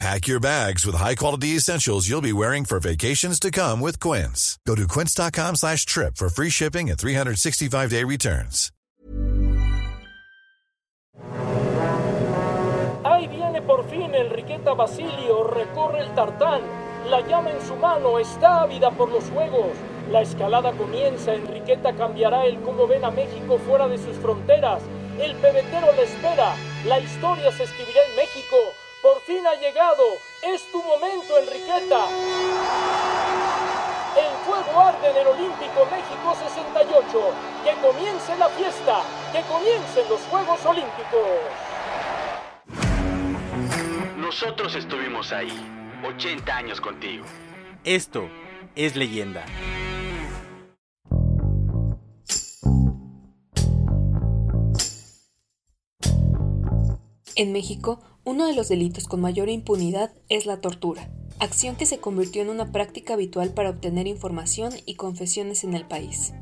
[0.00, 4.58] Pack your bags with high-quality essentials you'll be wearing for vacations to come with Quince.
[4.66, 8.70] Go to quince.com slash trip for free shipping and 365-day returns.
[13.04, 16.62] Ahí viene por fin Enriqueta Basilio, recorre el tartán.
[17.08, 19.72] La llama en su mano, está ávida por los juegos.
[20.10, 24.82] La escalada comienza, Enriqueta cambiará el cómo ven a México fuera de sus fronteras.
[25.18, 28.56] El pebetero le espera, la historia se escribirá en México.
[29.04, 30.02] Por fin ha llegado.
[30.40, 32.06] Es tu momento, Enriqueta.
[34.16, 37.34] El fuego arde en el Olímpico México 68.
[37.64, 39.02] Que comience la fiesta.
[39.30, 41.20] Que comiencen los Juegos Olímpicos.
[44.16, 45.52] Nosotros estuvimos ahí.
[46.02, 47.26] 80 años contigo.
[47.84, 48.30] Esto
[48.74, 49.44] es leyenda.
[57.36, 61.10] En México, uno de los delitos con mayor impunidad es la tortura,
[61.40, 65.84] acción que se convirtió en una práctica habitual para obtener información y confesiones en el
[65.84, 66.32] país.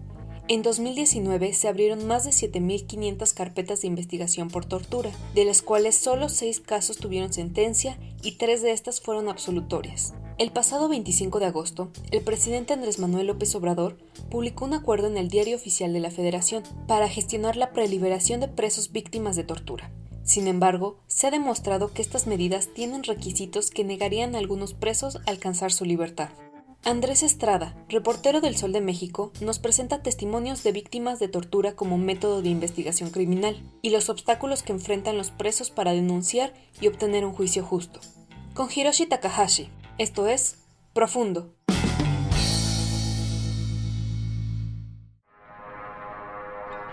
[0.48, 5.96] En 2019 se abrieron más de 7.500 carpetas de investigación por tortura, de las cuales
[5.96, 10.12] solo 6 casos tuvieron sentencia y 3 de estas fueron absolutorias.
[10.36, 13.96] El pasado 25 de agosto, el presidente Andrés Manuel López Obrador
[14.30, 18.48] publicó un acuerdo en el Diario Oficial de la Federación para gestionar la preliberación de
[18.48, 19.90] presos víctimas de tortura.
[20.24, 25.18] Sin embargo, se ha demostrado que estas medidas tienen requisitos que negarían a algunos presos
[25.26, 26.30] alcanzar su libertad.
[26.84, 31.96] Andrés Estrada, reportero del Sol de México, nos presenta testimonios de víctimas de tortura como
[31.96, 37.24] método de investigación criminal y los obstáculos que enfrentan los presos para denunciar y obtener
[37.24, 38.00] un juicio justo.
[38.54, 40.58] Con Hiroshi Takahashi, esto es
[40.92, 41.54] Profundo.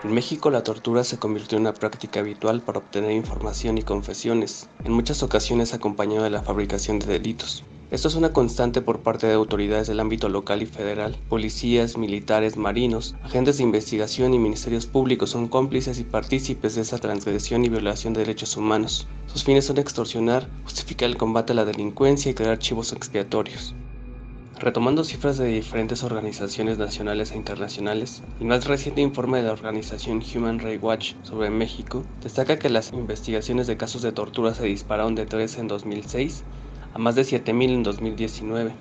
[0.02, 4.70] En México la tortura se convirtió en una práctica habitual para obtener información y confesiones,
[4.82, 7.64] en muchas ocasiones acompañado de la fabricación de delitos.
[7.90, 11.18] Esto es una constante por parte de autoridades del ámbito local y federal.
[11.28, 16.96] Policías, militares, marinos, agentes de investigación y ministerios públicos son cómplices y partícipes de esa
[16.96, 19.06] transgresión y violación de derechos humanos.
[19.26, 23.74] Sus fines son extorsionar, justificar el combate a la delincuencia y crear archivos expiatorios.
[24.60, 30.22] Retomando cifras de diferentes organizaciones nacionales e internacionales, el más reciente informe de la organización
[30.34, 35.14] Human Rights Watch sobre México destaca que las investigaciones de casos de tortura se dispararon
[35.14, 36.44] de 3 en 2006
[36.92, 38.74] a más de 7.000 en 2019.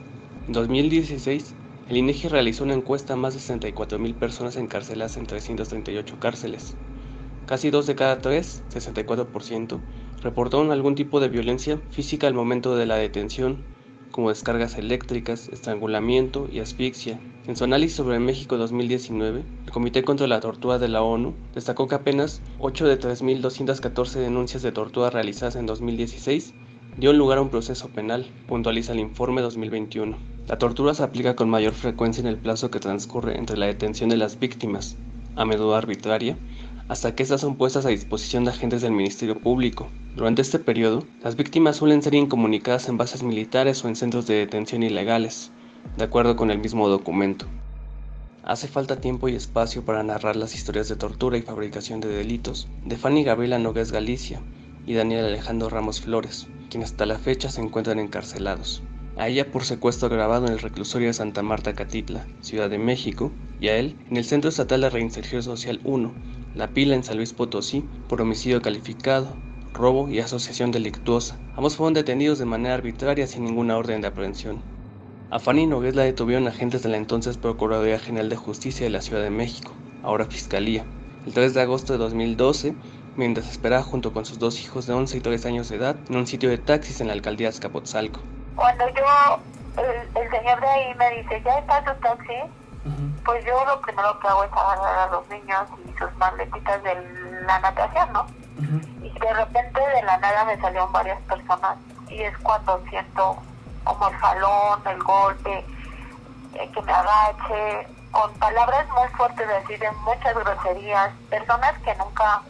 [0.47, 1.55] En 2016,
[1.87, 6.75] el INEGI realizó una encuesta a más de 64.000 personas encarceladas en 338 cárceles.
[7.45, 9.79] Casi dos de cada tres, 64%,
[10.23, 13.63] reportaron algún tipo de violencia física al momento de la detención
[14.11, 17.19] como descargas eléctricas, estrangulamiento y asfixia.
[17.47, 21.87] En su análisis sobre México 2019, el Comité contra la Tortura de la ONU destacó
[21.87, 26.53] que apenas 8 de 3.214 denuncias de tortura realizadas en 2016
[26.97, 30.17] dio lugar a un proceso penal, puntualiza el informe 2021.
[30.47, 34.09] La tortura se aplica con mayor frecuencia en el plazo que transcurre entre la detención
[34.09, 34.97] de las víctimas,
[35.35, 36.37] a menudo arbitraria,
[36.89, 39.87] hasta que estas son puestas a disposición de agentes del Ministerio Público.
[40.15, 44.33] Durante este periodo, las víctimas suelen ser incomunicadas en bases militares o en centros de
[44.33, 45.51] detención ilegales,
[45.97, 47.45] de acuerdo con el mismo documento.
[48.43, 52.67] Hace falta tiempo y espacio para narrar las historias de tortura y fabricación de delitos
[52.83, 54.41] de Fanny Gabriela Nogués Galicia
[54.87, 58.81] y Daniel Alejandro Ramos Flores, quienes hasta la fecha se encuentran encarcelados.
[59.15, 63.31] A ella por secuestro grabado en el reclusorio de Santa Marta Catitla, Ciudad de México,
[63.61, 66.11] y a él en el Centro Estatal de Reinserción Social 1,
[66.59, 69.33] La Pila en San Luis Potosí, por homicidio calificado,
[69.73, 71.37] robo y asociación delictuosa.
[71.55, 74.61] Ambos fueron detenidos de manera arbitraria sin ninguna orden de aprehensión.
[75.31, 78.99] A Fanny Nogués la detuvieron agentes de la entonces Procuraduría General de Justicia de la
[78.99, 79.71] Ciudad de México,
[80.03, 80.85] ahora Fiscalía.
[81.25, 82.73] El 3 de agosto de 2012,
[83.15, 86.17] mientras esperaba junto con sus dos hijos de 11 y 3 años de edad en
[86.17, 88.19] un sitio de taxis en la alcaldía de Azcapotzalco.
[88.57, 92.58] Cuando yo, el, señor de ahí me dice, ¿ya está su taxi?
[93.29, 96.95] Pues yo lo primero que hago es agarrar a los niños y sus maletitas de
[97.45, 98.25] la natación, ¿no?
[99.03, 101.77] Y de repente de la nada me salieron varias personas
[102.07, 103.37] y es cuando siento
[103.83, 105.63] como el jalón, el golpe,
[106.55, 112.41] eh, que me agache, con palabras muy fuertes, así de muchas groserías, personas que nunca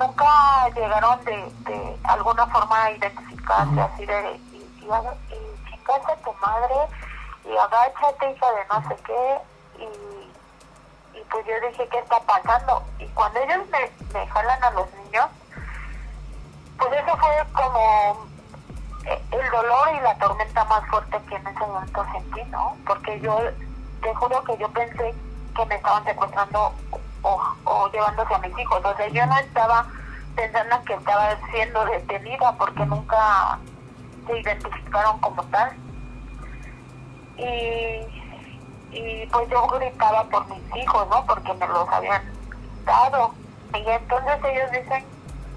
[0.00, 6.74] nunca llegaron de, de alguna forma a identificarse, así de, y, y, y tu madre,
[7.50, 9.38] y agáchate, hija de no sé qué,
[9.78, 10.20] y
[11.14, 12.82] y pues yo dije, ¿qué está pasando?
[12.98, 15.26] Y cuando ellos me, me jalan a los niños,
[16.78, 18.26] pues eso fue como
[19.06, 22.76] eh, el dolor y la tormenta más fuerte que en ese momento sentí, ¿no?
[22.86, 23.38] Porque yo,
[24.02, 25.14] te juro que yo pensé
[25.56, 26.72] que me estaban secuestrando
[27.22, 28.84] o, o llevándose a mis hijos.
[28.84, 29.86] O sea, yo no estaba
[30.36, 33.58] pensando que estaba siendo detenida porque nunca
[34.26, 35.72] se identificaron como tal.
[37.40, 41.24] Y, y pues yo gritaba por mis hijos, ¿no?
[41.26, 42.22] Porque me los habían
[42.84, 43.34] dado.
[43.74, 45.04] Y entonces ellos dicen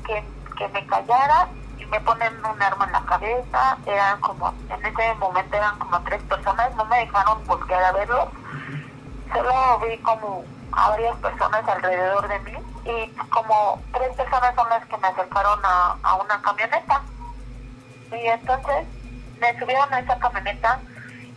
[0.05, 0.23] que,
[0.57, 1.47] que me callara
[1.77, 3.77] y me ponen un arma en la cabeza.
[3.85, 8.29] Eran como, en ese momento eran como tres personas, no me dejaron voltear a verlos.
[9.33, 14.85] Solo vi como a varias personas alrededor de mí y como tres personas son las
[14.85, 17.01] que me acercaron a, a una camioneta.
[18.11, 18.87] Y entonces
[19.39, 20.79] me subieron a esa camioneta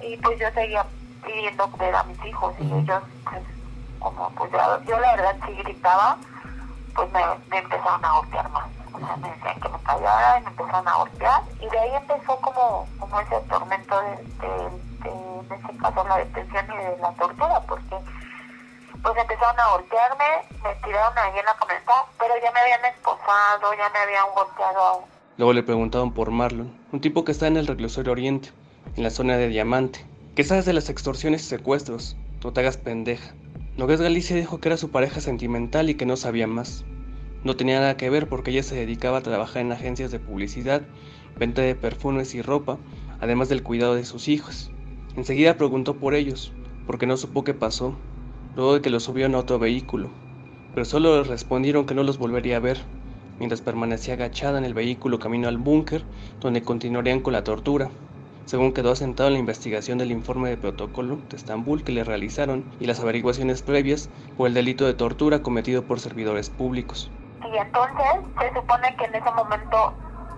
[0.01, 0.85] y pues yo seguía
[1.25, 3.43] pidiendo ver a mis hijos y ellos pues
[3.99, 6.17] como pues yo, yo la verdad sí gritaba
[6.95, 8.69] pues me, me empezaron a golpear más.
[8.93, 11.43] O sea me decían que me callara y me empezaron a golpear.
[11.61, 14.49] Y de ahí empezó como como ese tormento de, de,
[15.03, 17.97] de en este caso la detención y de la tortura porque
[19.03, 20.25] pues empezaron a golpearme,
[20.65, 25.05] me tiraron ahí en la camioneta, pero ya me habían esposado, ya me habían golpeado.
[25.37, 28.51] Luego le preguntaban por Marlon, un tipo que está en el reclusorio Oriente,
[28.97, 30.01] en la zona de Diamante.
[30.35, 32.17] ¿Qué sabes de las extorsiones y secuestros?
[32.43, 33.35] No te hagas pendeja.
[33.77, 36.87] Nogués Galicia dijo que era su pareja sentimental y que no sabía más.
[37.45, 40.81] No tenía nada que ver porque ella se dedicaba a trabajar en agencias de publicidad,
[41.39, 42.79] venta de perfumes y ropa,
[43.21, 44.71] además del cuidado de sus hijos.
[45.15, 46.53] Enseguida preguntó por ellos,
[46.87, 47.95] porque no supo qué pasó,
[48.55, 50.09] luego de que los subió en otro vehículo,
[50.73, 52.79] pero solo le respondieron que no los volvería a ver,
[53.39, 56.03] mientras permanecía agachada en el vehículo camino al búnker,
[56.41, 57.91] donde continuarían con la tortura,
[58.47, 62.65] según quedó asentado en la investigación del informe de protocolo de Estambul que le realizaron
[62.81, 67.11] y las averiguaciones previas por el delito de tortura cometido por servidores públicos.
[67.53, 68.07] Y entonces
[68.41, 69.95] se supone que en ese momento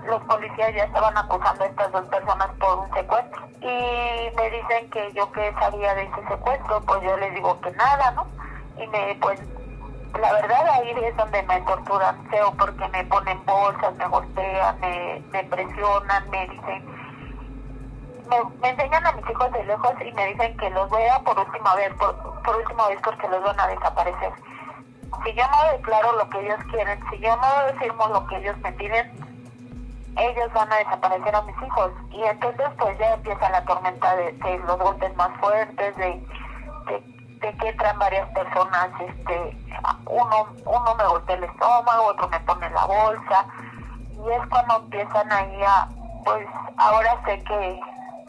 [0.06, 3.42] los policías ya estaban acusando a estas dos personas por un secuestro.
[3.60, 7.70] Y me dicen que yo que sabía de ese secuestro, pues yo les digo que
[7.72, 8.26] nada, ¿no?
[8.82, 9.40] Y me, pues,
[10.18, 15.22] la verdad ahí es donde me torturan feo porque me ponen bolsas, me golpean, me,
[15.30, 16.97] me presionan, me dicen,
[18.28, 21.74] me, enseñan a mis hijos de lejos y me dicen que los vea por última
[21.74, 24.32] vez, por, por última vez porque los van a desaparecer.
[25.24, 28.56] Si yo no declaro lo que ellos quieren, si yo no firmo lo que ellos
[28.58, 29.10] me piden,
[30.16, 31.92] ellos van a desaparecer a mis hijos.
[32.10, 36.22] Y entonces pues ya empieza la tormenta de, de los golpes más fuertes, de,
[36.86, 37.02] de,
[37.40, 39.56] de, que entran varias personas, este
[40.06, 43.46] uno, uno me golpea el estómago, otro me pone la bolsa.
[44.12, 45.88] Y es cuando empiezan ahí a,
[46.24, 46.46] pues
[46.76, 47.80] ahora sé que,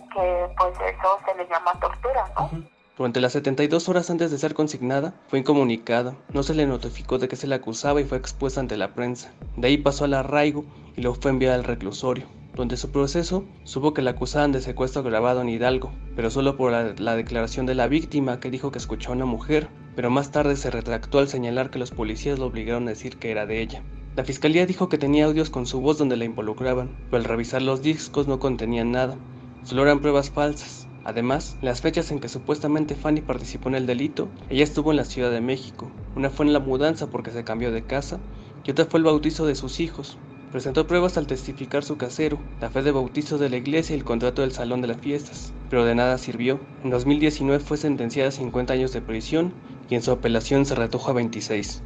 [0.09, 2.49] que pues eso se le llama tortura, ¿no?
[2.97, 7.29] Durante las 72 horas antes de ser consignada, fue incomunicada, no se le notificó de
[7.29, 9.31] que se le acusaba y fue expuesta ante la prensa.
[9.55, 10.65] De ahí pasó al arraigo
[10.97, 12.25] y luego fue enviada al reclusorio,
[12.55, 16.73] donde su proceso supo que la acusaban de secuestro grabado en Hidalgo, pero solo por
[16.73, 20.31] la, la declaración de la víctima que dijo que escuchó a una mujer, pero más
[20.31, 23.61] tarde se retractó al señalar que los policías lo obligaron a decir que era de
[23.61, 23.81] ella.
[24.17, 27.61] La fiscalía dijo que tenía audios con su voz donde la involucraban, pero al revisar
[27.61, 29.15] los discos no contenían nada,
[29.63, 30.87] solo eran pruebas falsas.
[31.05, 35.05] Además, las fechas en que supuestamente Fanny participó en el delito, ella estuvo en la
[35.05, 35.89] Ciudad de México.
[36.15, 38.19] Una fue en la mudanza porque se cambió de casa
[38.63, 40.17] y otra fue el bautizo de sus hijos.
[40.51, 44.05] Presentó pruebas al testificar su casero, la fe de bautizo de la iglesia y el
[44.05, 46.59] contrato del salón de las fiestas, pero de nada sirvió.
[46.83, 49.53] En 2019 fue sentenciada a 50 años de prisión
[49.89, 51.83] y en su apelación se retuvo a 26.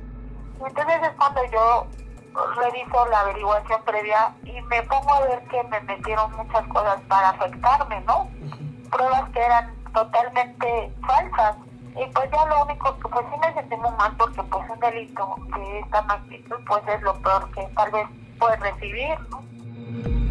[0.66, 1.88] Entonces es cuando yo
[2.56, 7.30] reviso la averiguación previa y me pongo a ver que me metieron muchas cosas para
[7.30, 8.30] afectarme, ¿no?
[8.94, 11.58] pruebas que eran totalmente falsas.
[11.96, 14.80] Y pues ya lo único que pues sí me sentí muy mal porque pues un
[14.80, 18.08] delito de esta magnitud pues es lo peor que tal vez
[18.40, 20.23] puedes recibir, ¿no?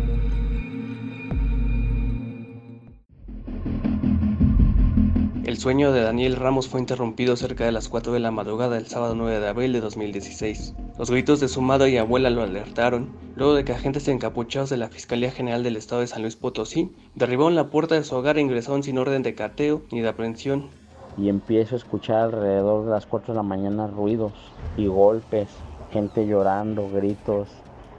[5.52, 8.86] El sueño de Daniel Ramos fue interrumpido cerca de las 4 de la madrugada del
[8.86, 10.74] sábado 9 de abril de 2016.
[10.98, 14.78] Los gritos de su madre y abuela lo alertaron, luego de que agentes encapuchados de
[14.78, 18.38] la Fiscalía General del Estado de San Luis Potosí derribaron la puerta de su hogar
[18.38, 20.70] e ingresaron sin orden de cateo ni de aprehensión.
[21.18, 24.32] Y empiezo a escuchar alrededor de las 4 de la mañana ruidos
[24.78, 25.48] y golpes,
[25.92, 27.48] gente llorando, gritos.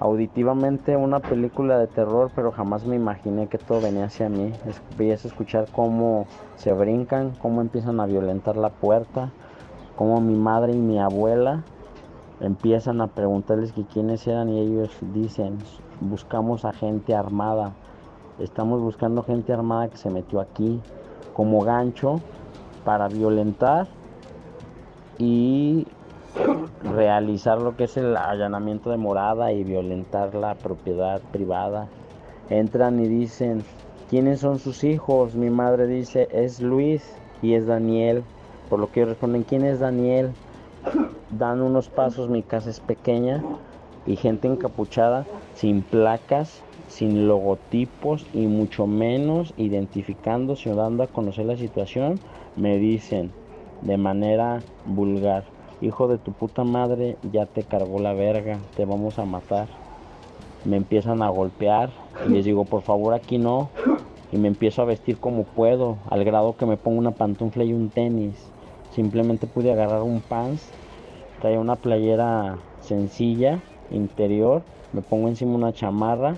[0.04, 4.52] Auditivamente una película de terror, pero jamás me imaginé que todo venía hacia mí.
[4.98, 9.30] Veías escuchar cómo se brincan, cómo empiezan a violentar la puerta,
[9.96, 11.64] cómo mi madre y mi abuela
[12.42, 15.58] empiezan a preguntarles quiénes eran y ellos dicen,
[16.02, 17.72] buscamos a gente armada,
[18.40, 20.82] estamos buscando gente armada que se metió aquí
[21.34, 22.20] como gancho
[22.84, 23.88] para violentar
[25.18, 25.88] y
[26.84, 31.88] realizar lo que es el allanamiento de morada y violentar la propiedad privada.
[32.50, 33.64] Entran y dicen,
[34.10, 35.36] ¿quiénes son sus hijos?
[35.36, 37.04] Mi madre dice, es Luis
[37.42, 38.24] y es Daniel.
[38.70, 40.32] Por lo que responden, ¿quién es Daniel?
[41.30, 43.44] Dan unos pasos, mi casa es pequeña
[44.06, 45.26] y gente encapuchada,
[45.56, 52.20] sin placas, sin logotipos y mucho menos identificándose o dando a conocer la situación,
[52.56, 53.32] me dicen
[53.82, 55.46] de manera vulgar,
[55.84, 59.68] hijo de tu puta madre, ya te cargó la verga, te vamos a matar.
[60.64, 61.90] Me empiezan a golpear
[62.26, 63.70] y les digo, por favor aquí no.
[64.32, 67.74] Y me empiezo a vestir como puedo, al grado que me pongo una pantufla y
[67.74, 68.50] un tenis.
[68.92, 70.72] Simplemente pude agarrar un pants,
[71.42, 73.60] traía una playera sencilla,
[73.92, 74.64] interior,
[74.94, 76.36] me pongo encima una chamarra,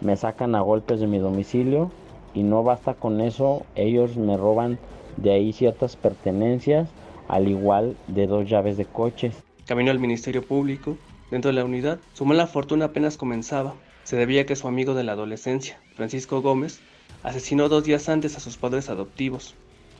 [0.00, 1.90] me sacan a golpes de mi domicilio
[2.34, 4.78] y no basta con eso, ellos me roban
[5.16, 6.88] de ahí ciertas pertenencias
[7.28, 9.34] al igual de dos llaves de coches.
[9.66, 10.96] Camino al Ministerio Público.
[11.30, 13.74] Dentro de la unidad, su mala fortuna apenas comenzaba.
[14.04, 16.80] Se debía que su amigo de la adolescencia, Francisco Gómez,
[17.22, 19.54] asesinó dos días antes a sus padres adoptivos,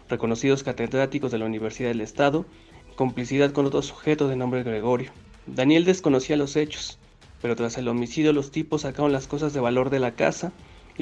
[0.08, 2.44] reconocidos catedráticos de la Universidad del Estado,
[2.88, 5.10] en complicidad con otro sujeto de nombre Gregorio.
[5.46, 6.98] Daniel desconocía los hechos,
[7.40, 10.52] pero tras el homicidio los tipos sacaron las cosas de valor de la casa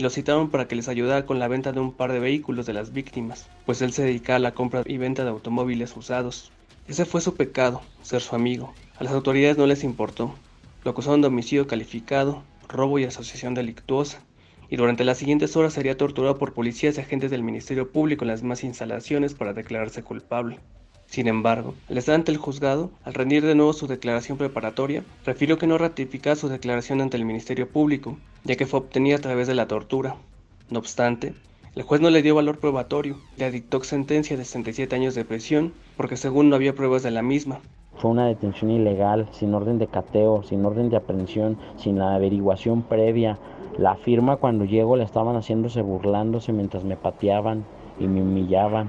[0.01, 2.65] y lo citaron para que les ayudara con la venta de un par de vehículos
[2.65, 6.53] de las víctimas, pues él se dedicaba a la compra y venta de automóviles usados.
[6.89, 8.73] Ese fue su pecado, ser su amigo.
[8.99, 10.35] A las autoridades no les importó.
[10.85, 14.23] Lo acusaron de homicidio calificado, robo y asociación delictuosa,
[14.71, 18.29] y durante las siguientes horas sería torturado por policías y agentes del Ministerio Público en
[18.29, 20.61] las demás instalaciones para declararse culpable.
[21.05, 25.59] Sin embargo, al estar ante el juzgado, al rendir de nuevo su declaración preparatoria, refirió
[25.59, 29.47] que no ratificaba su declaración ante el Ministerio Público, ya que fue obtenida a través
[29.47, 30.17] de la tortura.
[30.71, 31.35] No obstante,
[31.77, 35.73] el juez no le dio valor probatorio, le dictó sentencia de 67 años de prisión,
[35.97, 37.61] porque según no había pruebas de la misma.
[37.97, 42.83] Fue una detención ilegal, sin orden de cateo, sin orden de aprehensión, sin la averiguación
[42.83, 43.39] previa.
[43.79, 47.65] La firma cuando llego la estaban haciéndose burlándose mientras me pateaban
[48.01, 48.89] y me humillaban.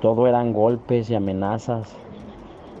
[0.00, 1.94] Todo eran golpes y amenazas.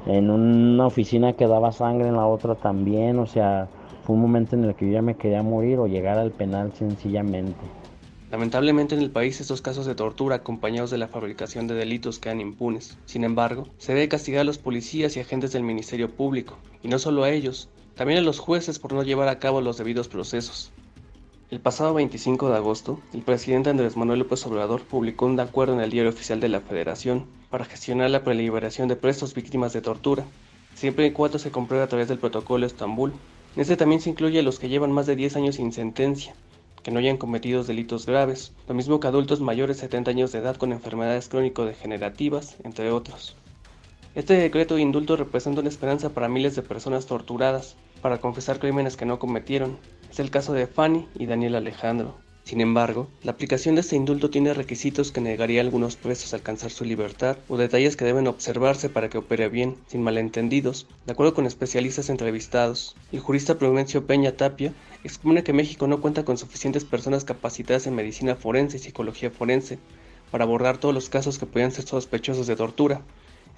[0.06, 3.18] En una oficina quedaba sangre, en la otra también.
[3.18, 3.68] O sea,
[4.08, 6.72] fue un momento en el que yo ya me quería morir o llegar al penal
[6.72, 7.60] sencillamente.
[8.30, 12.40] Lamentablemente en el país estos casos de tortura acompañados de la fabricación de delitos quedan
[12.40, 12.96] impunes.
[13.04, 16.98] Sin embargo, se debe castigar a los policías y agentes del Ministerio Público, y no
[16.98, 20.72] solo a ellos, también a los jueces por no llevar a cabo los debidos procesos.
[21.50, 25.80] El pasado 25 de agosto, el presidente Andrés Manuel López Obrador publicó un acuerdo en
[25.80, 30.24] el Diario Oficial de la Federación para gestionar la preliberación de presos víctimas de tortura,
[30.74, 33.12] siempre y cuando se compruebe a través del protocolo Estambul.
[33.56, 36.34] Este también se incluye a los que llevan más de 10 años sin sentencia,
[36.82, 40.38] que no hayan cometido delitos graves, lo mismo que adultos mayores de 70 años de
[40.38, 43.36] edad con enfermedades crónico-degenerativas, entre otros.
[44.14, 48.96] Este decreto de indulto representa una esperanza para miles de personas torturadas, para confesar crímenes
[48.96, 49.78] que no cometieron,
[50.10, 52.16] es el caso de Fanny y Daniel Alejandro.
[52.48, 56.70] Sin embargo, la aplicación de este indulto tiene requisitos que negaría a algunos presos alcanzar
[56.70, 61.34] su libertad o detalles que deben observarse para que opere bien, sin malentendidos, de acuerdo
[61.34, 62.96] con especialistas entrevistados.
[63.12, 64.72] El jurista Prudencio Peña Tapia
[65.04, 69.78] expone que México no cuenta con suficientes personas capacitadas en medicina forense y psicología forense
[70.30, 73.02] para abordar todos los casos que podrían ser sospechosos de tortura,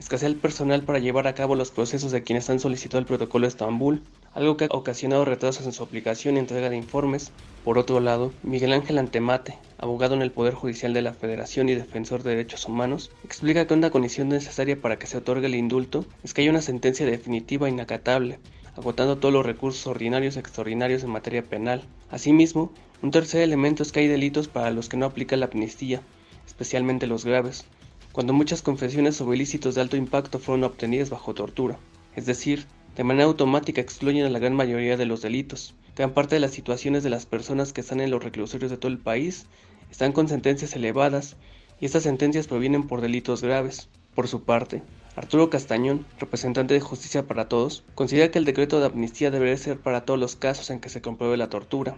[0.00, 3.44] escasea el personal para llevar a cabo los procesos de quienes han solicitado el protocolo
[3.44, 7.32] de Estambul, algo que ha ocasionado retrasos en su aplicación y entrega de informes.
[7.64, 11.74] Por otro lado, Miguel Ángel Antemate, abogado en el Poder Judicial de la Federación y
[11.74, 16.04] defensor de derechos humanos, explica que una condición necesaria para que se otorgue el indulto
[16.22, 18.38] es que haya una sentencia definitiva e inacatable,
[18.76, 21.82] agotando todos los recursos ordinarios y extraordinarios en materia penal.
[22.10, 22.72] Asimismo,
[23.02, 26.02] un tercer elemento es que hay delitos para los que no aplica la amnistía,
[26.46, 27.66] especialmente los graves,
[28.12, 31.78] cuando muchas confesiones sobre ilícitos de alto impacto fueron obtenidas bajo tortura,
[32.16, 32.66] es decir,
[32.96, 35.74] de manera automática excluyen a la gran mayoría de los delitos.
[35.96, 38.90] Gran parte de las situaciones de las personas que están en los reclusorios de todo
[38.90, 39.46] el país
[39.90, 41.36] están con sentencias elevadas
[41.80, 43.88] y estas sentencias provienen por delitos graves.
[44.14, 44.82] Por su parte,
[45.16, 49.78] Arturo Castañón, representante de Justicia para Todos, considera que el decreto de amnistía debería ser
[49.78, 51.96] para todos los casos en que se compruebe la tortura,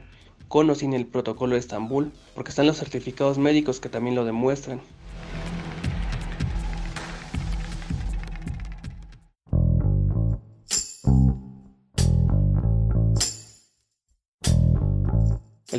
[0.49, 4.25] con o sin el protocolo de Estambul, porque están los certificados médicos que también lo
[4.25, 4.81] demuestran.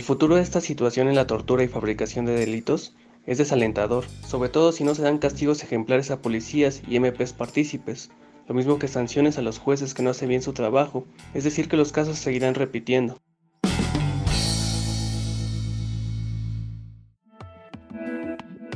[0.03, 2.95] Futuro de esta situación en la tortura y fabricación de delitos
[3.25, 8.11] es desalentador, sobre todo si no se dan castigos ejemplares a policías y MPs partícipes,
[8.47, 11.69] lo mismo que sanciones a los jueces que no hacen bien su trabajo, es decir
[11.69, 13.17] que los casos seguirán repitiendo.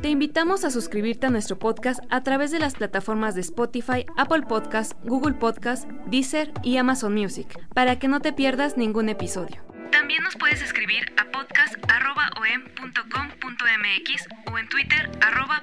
[0.01, 4.43] Te invitamos a suscribirte a nuestro podcast a través de las plataformas de Spotify, Apple
[4.48, 9.67] Podcast, Google Podcast, Deezer y Amazon Music, para que no te pierdas ningún episodio.
[9.91, 15.12] También nos puedes escribir a podcast.om.com.mx o en Twitter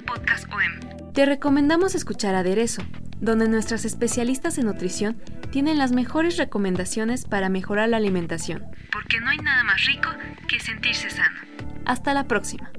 [0.07, 1.12] podcastom.
[1.12, 2.83] Te recomendamos escuchar Aderezo,
[3.21, 8.64] donde nuestras especialistas en nutrición tienen las mejores recomendaciones para mejorar la alimentación.
[8.93, 10.11] Porque no hay nada más rico
[10.49, 11.40] que sentirse sano.
[11.87, 12.71] Hasta la próxima.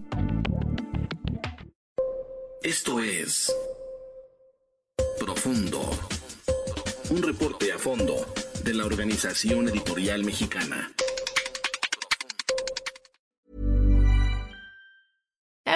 [2.64, 3.54] Esto es
[5.20, 5.82] Profundo.
[7.10, 8.26] Un reporte a fondo
[8.64, 10.92] de la Organización Editorial Mexicana.